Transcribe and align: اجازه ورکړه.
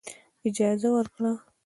اجازه 0.47 0.87
ورکړه. 0.95 1.31